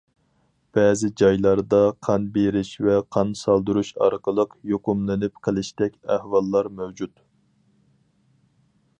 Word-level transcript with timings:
بەزى 0.75 1.07
جايلاردا 1.21 1.81
قان 2.07 2.23
بېرىش 2.37 2.71
ۋە 2.87 2.95
قان 3.15 3.35
سالدۇرۇش 3.41 3.91
ئارقىلىق 4.05 4.55
يۇقۇملىنىپ 4.71 5.37
قېلىشتەك 5.49 5.99
ئەھۋاللار 6.15 6.71
مەۋجۇت. 6.81 7.13